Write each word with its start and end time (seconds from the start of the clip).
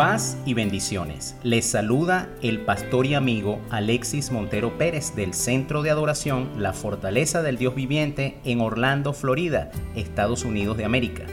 Paz 0.00 0.38
y 0.46 0.54
bendiciones. 0.54 1.36
Les 1.42 1.66
saluda 1.66 2.30
el 2.40 2.60
pastor 2.60 3.04
y 3.04 3.12
amigo 3.12 3.60
Alexis 3.68 4.32
Montero 4.32 4.78
Pérez 4.78 5.14
del 5.14 5.34
Centro 5.34 5.82
de 5.82 5.90
Adoración 5.90 6.48
La 6.56 6.72
Fortaleza 6.72 7.42
del 7.42 7.58
Dios 7.58 7.74
Viviente 7.74 8.38
en 8.46 8.62
Orlando, 8.62 9.12
Florida, 9.12 9.70
Estados 9.94 10.46
Unidos 10.46 10.78
de 10.78 10.86
América. 10.86 11.24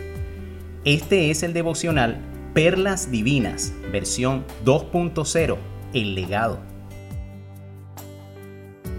Este 0.83 1.31
es 1.31 1.43
el 1.43 1.53
devocional 1.53 2.17
Perlas 2.53 3.09
Divinas, 3.09 3.71
versión 3.89 4.43
2.0, 4.65 5.55
El 5.93 6.13
legado. 6.13 6.59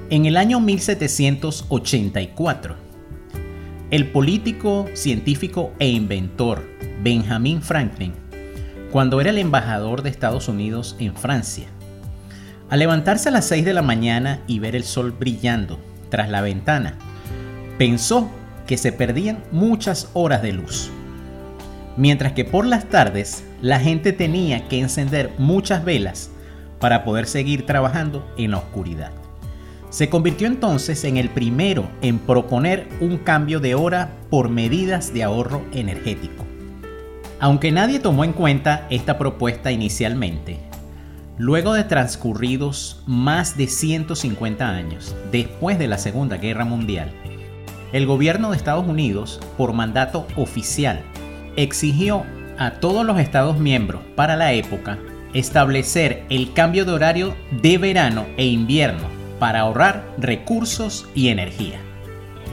En 0.08 0.24
el 0.24 0.38
año 0.38 0.60
1784, 0.60 2.74
el 3.90 4.10
político, 4.12 4.86
científico 4.94 5.74
e 5.78 5.90
inventor 5.90 6.64
Benjamin 7.02 7.60
Franklin 7.60 8.27
cuando 8.90 9.20
era 9.20 9.30
el 9.30 9.38
embajador 9.38 10.02
de 10.02 10.10
Estados 10.10 10.48
Unidos 10.48 10.96
en 10.98 11.14
Francia. 11.14 11.68
Al 12.70 12.78
levantarse 12.78 13.28
a 13.28 13.32
las 13.32 13.46
6 13.46 13.64
de 13.64 13.74
la 13.74 13.82
mañana 13.82 14.40
y 14.46 14.58
ver 14.58 14.76
el 14.76 14.84
sol 14.84 15.12
brillando 15.12 15.78
tras 16.10 16.30
la 16.30 16.40
ventana, 16.40 16.96
pensó 17.78 18.30
que 18.66 18.76
se 18.76 18.92
perdían 18.92 19.42
muchas 19.52 20.10
horas 20.12 20.42
de 20.42 20.52
luz. 20.52 20.90
Mientras 21.96 22.32
que 22.32 22.44
por 22.44 22.66
las 22.66 22.88
tardes 22.88 23.44
la 23.60 23.80
gente 23.80 24.12
tenía 24.12 24.68
que 24.68 24.80
encender 24.80 25.32
muchas 25.38 25.84
velas 25.84 26.30
para 26.78 27.04
poder 27.04 27.26
seguir 27.26 27.66
trabajando 27.66 28.26
en 28.36 28.52
la 28.52 28.58
oscuridad. 28.58 29.10
Se 29.90 30.10
convirtió 30.10 30.46
entonces 30.46 31.04
en 31.04 31.16
el 31.16 31.30
primero 31.30 31.88
en 32.02 32.18
proponer 32.18 32.88
un 33.00 33.16
cambio 33.16 33.58
de 33.58 33.74
hora 33.74 34.10
por 34.30 34.50
medidas 34.50 35.14
de 35.14 35.24
ahorro 35.24 35.64
energético. 35.72 36.47
Aunque 37.40 37.70
nadie 37.70 38.00
tomó 38.00 38.24
en 38.24 38.32
cuenta 38.32 38.86
esta 38.90 39.16
propuesta 39.16 39.70
inicialmente, 39.70 40.58
luego 41.36 41.72
de 41.72 41.84
transcurridos 41.84 43.00
más 43.06 43.56
de 43.56 43.68
150 43.68 44.68
años 44.68 45.14
después 45.30 45.78
de 45.78 45.86
la 45.86 45.98
Segunda 45.98 46.36
Guerra 46.38 46.64
Mundial, 46.64 47.12
el 47.92 48.06
gobierno 48.06 48.50
de 48.50 48.56
Estados 48.56 48.88
Unidos, 48.88 49.40
por 49.56 49.72
mandato 49.72 50.26
oficial, 50.34 51.00
exigió 51.54 52.24
a 52.58 52.72
todos 52.72 53.06
los 53.06 53.20
Estados 53.20 53.56
miembros 53.56 54.02
para 54.16 54.34
la 54.34 54.52
época 54.52 54.98
establecer 55.32 56.24
el 56.30 56.52
cambio 56.54 56.84
de 56.84 56.92
horario 56.92 57.36
de 57.62 57.78
verano 57.78 58.26
e 58.36 58.46
invierno 58.46 59.06
para 59.38 59.60
ahorrar 59.60 60.04
recursos 60.18 61.06
y 61.14 61.28
energía. 61.28 61.78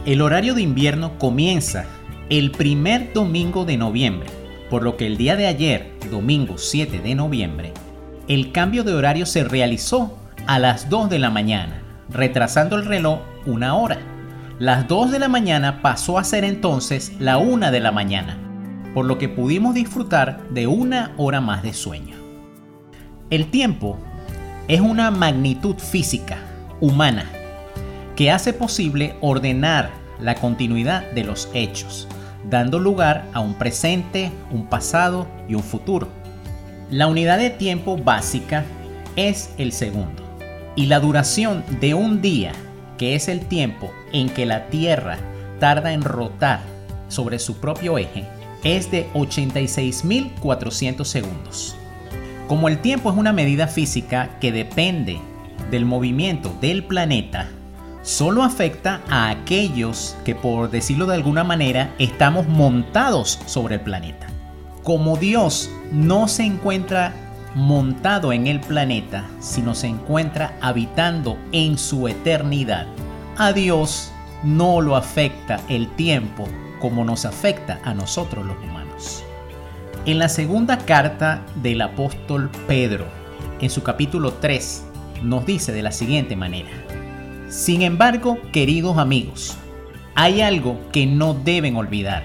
El 0.05 0.21
horario 0.21 0.53
de 0.53 0.61
invierno 0.61 1.17
comienza 1.17 1.85
el 2.29 2.51
primer 2.51 3.13
domingo 3.13 3.65
de 3.65 3.77
noviembre 3.77 4.44
por 4.69 4.83
lo 4.83 4.97
que 4.97 5.05
el 5.05 5.17
día 5.17 5.35
de 5.35 5.47
ayer, 5.47 5.93
domingo 6.09 6.57
7 6.57 6.99
de 6.99 7.15
noviembre, 7.15 7.73
el 8.27 8.51
cambio 8.51 8.83
de 8.83 8.93
horario 8.93 9.25
se 9.25 9.43
realizó 9.43 10.17
a 10.47 10.59
las 10.59 10.89
2 10.89 11.09
de 11.09 11.19
la 11.19 11.29
mañana, 11.29 11.81
retrasando 12.09 12.75
el 12.75 12.85
reloj 12.85 13.19
una 13.45 13.75
hora. 13.75 13.99
Las 14.59 14.87
2 14.87 15.11
de 15.11 15.19
la 15.19 15.27
mañana 15.27 15.81
pasó 15.81 16.17
a 16.17 16.23
ser 16.23 16.43
entonces 16.43 17.13
la 17.19 17.37
1 17.37 17.71
de 17.71 17.79
la 17.79 17.91
mañana, 17.91 18.37
por 18.93 19.05
lo 19.05 19.17
que 19.17 19.29
pudimos 19.29 19.75
disfrutar 19.75 20.41
de 20.49 20.67
una 20.67 21.13
hora 21.17 21.41
más 21.41 21.61
de 21.61 21.73
sueño. 21.73 22.15
El 23.29 23.51
tiempo 23.51 23.99
es 24.67 24.81
una 24.81 25.11
magnitud 25.11 25.75
física, 25.75 26.37
humana, 26.79 27.29
que 28.15 28.31
hace 28.31 28.53
posible 28.53 29.15
ordenar 29.21 29.91
la 30.19 30.35
continuidad 30.35 31.11
de 31.11 31.23
los 31.23 31.49
hechos, 31.53 32.07
dando 32.49 32.79
lugar 32.79 33.25
a 33.33 33.39
un 33.39 33.55
presente, 33.55 34.31
un 34.51 34.65
pasado 34.67 35.27
y 35.47 35.55
un 35.55 35.63
futuro. 35.63 36.07
La 36.89 37.07
unidad 37.07 37.37
de 37.37 37.49
tiempo 37.49 37.97
básica 37.97 38.63
es 39.15 39.51
el 39.57 39.71
segundo 39.71 40.23
y 40.75 40.87
la 40.87 40.99
duración 40.99 41.63
de 41.79 41.93
un 41.93 42.21
día, 42.21 42.51
que 42.97 43.15
es 43.15 43.27
el 43.27 43.41
tiempo 43.41 43.91
en 44.11 44.29
que 44.29 44.45
la 44.45 44.67
Tierra 44.67 45.17
tarda 45.59 45.93
en 45.93 46.03
rotar 46.03 46.59
sobre 47.07 47.39
su 47.39 47.57
propio 47.57 47.97
eje, 47.97 48.25
es 48.63 48.91
de 48.91 49.07
86.400 49.13 51.05
segundos. 51.05 51.75
Como 52.47 52.67
el 52.67 52.79
tiempo 52.79 53.09
es 53.11 53.17
una 53.17 53.33
medida 53.33 53.67
física 53.67 54.37
que 54.39 54.51
depende 54.51 55.19
del 55.71 55.85
movimiento 55.85 56.55
del 56.61 56.83
planeta, 56.83 57.49
solo 58.05 58.43
afecta 58.43 59.01
a 59.09 59.29
aquellos 59.29 60.15
que, 60.23 60.35
por 60.35 60.69
decirlo 60.69 61.07
de 61.07 61.15
alguna 61.15 61.43
manera, 61.43 61.93
estamos 61.97 62.47
montados 62.47 63.39
sobre 63.47 63.75
el 63.75 63.81
planeta. 63.81 64.27
Como 64.83 65.17
Dios 65.17 65.71
no 65.91 66.27
se 66.27 66.43
encuentra 66.43 67.13
montado 67.55 68.31
en 68.31 68.45
el 68.45 68.61
planeta, 68.61 69.25
sino 69.39 69.73
se 69.73 69.87
encuentra 69.87 70.55
habitando 70.61 71.37
en 71.51 71.79
su 71.79 72.07
eternidad, 72.07 72.85
a 73.37 73.53
Dios 73.53 74.11
no 74.43 74.81
lo 74.81 74.95
afecta 74.95 75.59
el 75.67 75.89
tiempo 75.95 76.47
como 76.79 77.03
nos 77.03 77.25
afecta 77.25 77.79
a 77.83 77.95
nosotros 77.95 78.45
los 78.45 78.57
humanos. 78.57 79.23
En 80.05 80.19
la 80.19 80.29
segunda 80.29 80.77
carta 80.77 81.41
del 81.55 81.81
apóstol 81.81 82.51
Pedro, 82.67 83.07
en 83.59 83.71
su 83.71 83.81
capítulo 83.81 84.33
3, 84.33 84.85
nos 85.23 85.45
dice 85.47 85.71
de 85.71 85.81
la 85.81 85.91
siguiente 85.91 86.35
manera, 86.35 86.69
sin 87.55 87.83
embargo, 87.83 88.37
queridos 88.51 88.97
amigos, 88.97 89.55
hay 90.13 90.41
algo 90.41 90.77
que 90.91 91.05
no 91.05 91.33
deben 91.33 91.77
olvidar. 91.77 92.23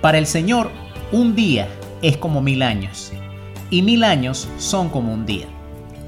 Para 0.00 0.18
el 0.18 0.26
Señor, 0.26 0.72
un 1.12 1.36
día 1.36 1.68
es 2.02 2.16
como 2.16 2.42
mil 2.42 2.62
años, 2.62 3.12
y 3.70 3.82
mil 3.82 4.02
años 4.02 4.48
son 4.58 4.88
como 4.88 5.14
un 5.14 5.24
día. 5.24 5.46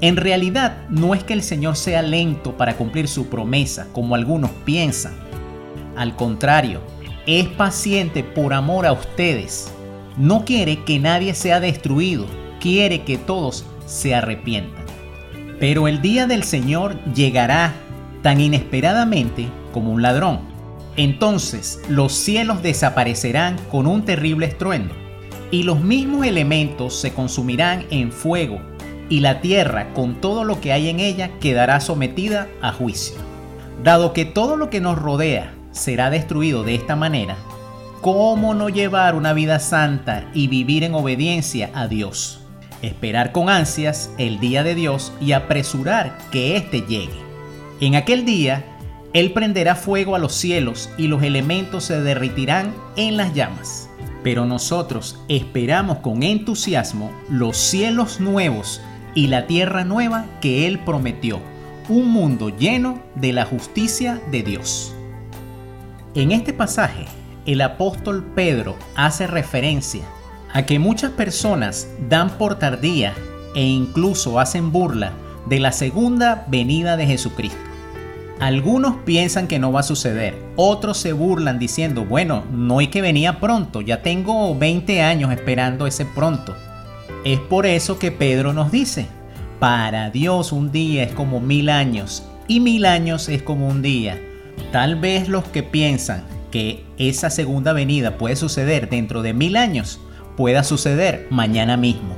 En 0.01 0.17
realidad, 0.17 0.89
no 0.89 1.15
es 1.15 1.23
que 1.23 1.31
el 1.31 1.41
Señor 1.41 1.77
sea 1.77 2.01
lento 2.01 2.57
para 2.57 2.75
cumplir 2.75 3.07
su 3.07 3.27
promesa, 3.29 3.87
como 3.93 4.13
algunos 4.13 4.51
piensan. 4.65 5.13
Al 5.95 6.17
contrario, 6.17 6.81
es 7.25 7.47
paciente 7.47 8.23
por 8.25 8.53
amor 8.53 8.85
a 8.85 8.91
ustedes. 8.91 9.71
No 10.17 10.43
quiere 10.43 10.83
que 10.83 10.99
nadie 10.99 11.33
sea 11.33 11.61
destruido, 11.61 12.25
quiere 12.59 13.03
que 13.03 13.17
todos 13.17 13.63
se 13.85 14.13
arrepientan. 14.15 14.83
Pero 15.61 15.87
el 15.87 16.01
día 16.01 16.27
del 16.27 16.43
Señor 16.43 17.01
llegará 17.13 17.73
tan 18.21 18.41
inesperadamente 18.41 19.47
como 19.71 19.91
un 19.91 20.01
ladrón. 20.01 20.39
Entonces 20.97 21.81
los 21.87 22.13
cielos 22.13 22.61
desaparecerán 22.61 23.57
con 23.71 23.87
un 23.87 24.03
terrible 24.03 24.45
estruendo, 24.45 24.93
y 25.51 25.63
los 25.63 25.79
mismos 25.81 26.25
elementos 26.25 26.99
se 26.99 27.13
consumirán 27.13 27.85
en 27.89 28.11
fuego, 28.11 28.59
y 29.07 29.21
la 29.21 29.41
tierra 29.41 29.93
con 29.93 30.21
todo 30.21 30.43
lo 30.43 30.61
que 30.61 30.73
hay 30.73 30.89
en 30.89 30.99
ella 30.99 31.31
quedará 31.39 31.79
sometida 31.79 32.47
a 32.61 32.71
juicio. 32.71 33.17
Dado 33.83 34.13
que 34.13 34.25
todo 34.25 34.57
lo 34.57 34.69
que 34.69 34.81
nos 34.81 34.99
rodea 34.99 35.53
será 35.71 36.09
destruido 36.09 36.63
de 36.63 36.75
esta 36.75 36.95
manera, 36.95 37.37
¿cómo 38.01 38.53
no 38.53 38.69
llevar 38.69 39.15
una 39.15 39.33
vida 39.33 39.59
santa 39.59 40.29
y 40.33 40.47
vivir 40.47 40.83
en 40.83 40.93
obediencia 40.93 41.69
a 41.73 41.87
Dios? 41.87 42.41
Esperar 42.81 43.31
con 43.31 43.49
ansias 43.49 44.11
el 44.17 44.39
día 44.39 44.63
de 44.63 44.75
Dios 44.75 45.11
y 45.19 45.31
apresurar 45.31 46.17
que 46.31 46.55
éste 46.57 46.81
llegue. 46.81 47.28
En 47.81 47.95
aquel 47.95 48.25
día, 48.25 48.65
Él 49.13 49.31
prenderá 49.31 49.73
fuego 49.73 50.13
a 50.13 50.19
los 50.19 50.33
cielos 50.33 50.89
y 50.97 51.07
los 51.07 51.23
elementos 51.23 51.85
se 51.85 52.01
derritirán 52.01 52.73
en 52.97 53.15
las 53.15 53.33
llamas. 53.33 53.89
Pero 54.21 54.45
nosotros 54.45 55.17
esperamos 55.29 55.99
con 55.99 56.23
entusiasmo 56.23 57.09
los 57.29 57.55
cielos 57.55 58.19
nuevos 58.19 58.81
y 59.15 59.27
la 59.27 59.47
tierra 59.47 59.85
nueva 59.85 60.25
que 60.41 60.67
Él 60.67 60.79
prometió, 60.79 61.39
un 61.87 62.09
mundo 62.09 62.49
lleno 62.49 63.01
de 63.15 63.31
la 63.31 63.45
justicia 63.45 64.21
de 64.29 64.43
Dios. 64.43 64.93
En 66.15 66.33
este 66.33 66.51
pasaje, 66.51 67.05
el 67.45 67.61
apóstol 67.61 68.25
Pedro 68.35 68.75
hace 68.95 69.25
referencia 69.25 70.03
a 70.51 70.65
que 70.65 70.79
muchas 70.79 71.11
personas 71.11 71.87
dan 72.09 72.31
por 72.31 72.59
tardía 72.59 73.13
e 73.55 73.63
incluso 73.63 74.37
hacen 74.37 74.73
burla 74.73 75.13
de 75.47 75.61
la 75.61 75.71
segunda 75.71 76.45
venida 76.49 76.97
de 76.97 77.07
Jesucristo. 77.07 77.68
Algunos 78.39 78.95
piensan 79.03 79.47
que 79.47 79.59
no 79.59 79.73
va 79.73 79.81
a 79.81 79.83
suceder, 79.83 80.33
otros 80.55 80.97
se 80.97 81.11
burlan 81.11 81.59
diciendo, 81.59 82.05
bueno, 82.05 82.45
no 82.53 82.79
hay 82.79 82.87
que 82.87 83.01
venía 83.01 83.41
pronto, 83.41 83.81
ya 83.81 84.01
tengo 84.01 84.57
20 84.57 85.01
años 85.01 85.33
esperando 85.33 85.85
ese 85.85 86.05
pronto. 86.05 86.55
Es 87.25 87.37
por 87.37 87.65
eso 87.65 87.99
que 87.99 88.13
Pedro 88.13 88.53
nos 88.53 88.71
dice, 88.71 89.07
para 89.59 90.09
Dios 90.09 90.53
un 90.53 90.71
día 90.71 91.03
es 91.03 91.11
como 91.11 91.41
mil 91.41 91.67
años 91.67 92.23
y 92.47 92.61
mil 92.61 92.85
años 92.85 93.27
es 93.27 93.41
como 93.43 93.67
un 93.67 93.81
día. 93.81 94.17
Tal 94.71 94.95
vez 94.95 95.27
los 95.27 95.43
que 95.43 95.61
piensan 95.61 96.23
que 96.49 96.85
esa 96.97 97.29
segunda 97.29 97.73
venida 97.73 98.17
puede 98.17 98.37
suceder 98.37 98.89
dentro 98.89 99.21
de 99.21 99.33
mil 99.33 99.57
años, 99.57 99.99
pueda 100.37 100.63
suceder 100.63 101.27
mañana 101.29 101.75
mismo. 101.75 102.15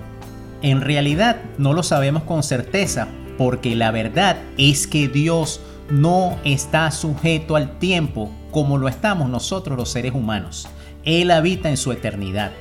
En 0.61 0.81
realidad 0.81 1.37
no 1.57 1.73
lo 1.73 1.81
sabemos 1.81 2.21
con 2.23 2.43
certeza 2.43 3.07
porque 3.39 3.75
la 3.75 3.89
verdad 3.89 4.37
es 4.59 4.85
que 4.85 5.07
Dios 5.07 5.61
no 5.89 6.37
está 6.43 6.89
sujeto 6.91 7.55
al 7.55 7.77
tiempo 7.79 8.31
como 8.51 8.77
lo 8.77 8.87
estamos 8.87 9.29
nosotros 9.29 9.77
los 9.77 9.89
seres 9.89 10.13
humanos. 10.13 10.67
Él 11.03 11.31
habita 11.31 11.69
en 11.69 11.77
su 11.77 11.91
eternidad. 11.91 12.51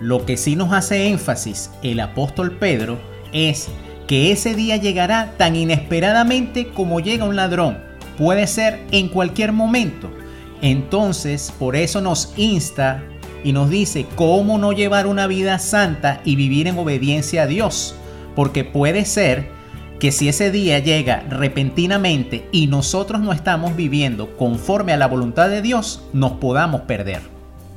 Lo 0.00 0.26
que 0.26 0.36
sí 0.36 0.56
nos 0.56 0.72
hace 0.72 1.08
énfasis 1.08 1.70
el 1.82 2.00
apóstol 2.00 2.52
Pedro 2.58 2.98
es 3.32 3.68
que 4.06 4.32
ese 4.32 4.54
día 4.54 4.76
llegará 4.76 5.34
tan 5.36 5.56
inesperadamente 5.56 6.68
como 6.68 7.00
llega 7.00 7.24
un 7.24 7.36
ladrón. 7.36 7.78
Puede 8.18 8.46
ser 8.46 8.84
en 8.90 9.08
cualquier 9.08 9.52
momento. 9.52 10.10
Entonces, 10.62 11.52
por 11.58 11.76
eso 11.76 12.00
nos 12.00 12.32
insta 12.36 13.02
y 13.42 13.52
nos 13.52 13.70
dice 13.70 14.06
cómo 14.16 14.58
no 14.58 14.72
llevar 14.72 15.06
una 15.06 15.26
vida 15.26 15.58
santa 15.58 16.20
y 16.24 16.36
vivir 16.36 16.66
en 16.66 16.78
obediencia 16.78 17.42
a 17.42 17.46
Dios. 17.46 17.94
Porque 18.34 18.64
puede 18.64 19.04
ser 19.04 19.48
que 19.98 20.12
si 20.12 20.28
ese 20.28 20.50
día 20.50 20.78
llega 20.78 21.20
repentinamente 21.28 22.48
y 22.52 22.66
nosotros 22.66 23.20
no 23.20 23.32
estamos 23.32 23.76
viviendo 23.76 24.36
conforme 24.36 24.92
a 24.92 24.96
la 24.96 25.06
voluntad 25.06 25.48
de 25.48 25.62
Dios, 25.62 26.02
nos 26.12 26.32
podamos 26.32 26.82
perder. 26.82 27.22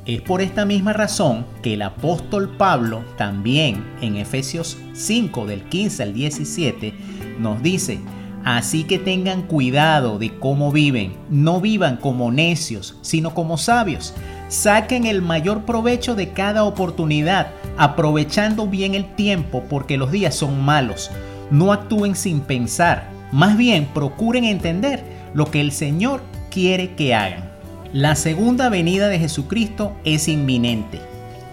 Es 0.05 0.21
por 0.21 0.41
esta 0.41 0.63
misma 0.63 0.93
razón 0.93 1.45
que 1.61 1.73
el 1.73 1.81
apóstol 1.81 2.55
Pablo 2.57 3.03
también 3.17 3.83
en 4.01 4.15
Efesios 4.15 4.77
5 4.93 5.45
del 5.45 5.63
15 5.63 6.03
al 6.03 6.13
17 6.13 6.93
nos 7.39 7.61
dice, 7.61 7.99
así 8.45 8.85
que 8.85 8.99
tengan 8.99 9.41
cuidado 9.41 10.17
de 10.17 10.39
cómo 10.39 10.71
viven, 10.71 11.13
no 11.29 11.59
vivan 11.59 11.97
como 11.97 12.31
necios, 12.31 12.97
sino 13.01 13.33
como 13.33 13.57
sabios. 13.57 14.13
Saquen 14.47 15.05
el 15.05 15.21
mayor 15.21 15.65
provecho 15.65 16.15
de 16.15 16.31
cada 16.31 16.63
oportunidad, 16.63 17.51
aprovechando 17.77 18.65
bien 18.65 18.95
el 18.95 19.13
tiempo 19.15 19.65
porque 19.69 19.97
los 19.97 20.09
días 20.09 20.35
son 20.35 20.63
malos. 20.63 21.11
No 21.51 21.71
actúen 21.71 22.15
sin 22.15 22.41
pensar, 22.41 23.09
más 23.31 23.57
bien 23.57 23.85
procuren 23.85 24.43
entender 24.43 25.03
lo 25.33 25.45
que 25.51 25.61
el 25.61 25.71
Señor 25.71 26.21
quiere 26.49 26.95
que 26.95 27.13
hagan. 27.13 27.51
La 27.93 28.15
segunda 28.15 28.69
venida 28.69 29.07
de 29.07 29.19
Jesucristo 29.19 29.95
es 30.03 30.27
inminente. 30.27 30.99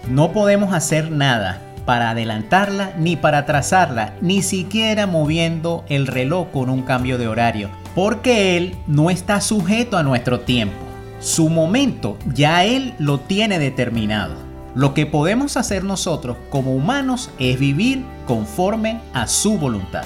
No 0.09 0.31
podemos 0.31 0.73
hacer 0.73 1.11
nada 1.11 1.61
para 1.85 2.09
adelantarla 2.09 2.93
ni 2.97 3.15
para 3.15 3.39
atrasarla, 3.39 4.15
ni 4.21 4.41
siquiera 4.41 5.07
moviendo 5.07 5.85
el 5.87 6.07
reloj 6.07 6.49
con 6.51 6.69
un 6.69 6.81
cambio 6.81 7.17
de 7.17 7.27
horario, 7.27 7.69
porque 7.93 8.57
Él 8.57 8.75
no 8.87 9.09
está 9.09 9.39
sujeto 9.39 9.97
a 9.97 10.03
nuestro 10.03 10.41
tiempo. 10.41 10.75
Su 11.19 11.49
momento 11.49 12.17
ya 12.33 12.65
Él 12.65 12.93
lo 12.99 13.19
tiene 13.19 13.59
determinado. 13.59 14.44
Lo 14.75 14.93
que 14.93 15.05
podemos 15.05 15.55
hacer 15.55 15.85
nosotros 15.85 16.35
como 16.49 16.75
humanos 16.75 17.29
es 17.39 17.57
vivir 17.57 18.03
conforme 18.27 18.99
a 19.13 19.25
su 19.25 19.57
voluntad. 19.57 20.03